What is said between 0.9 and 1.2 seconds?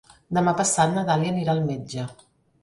na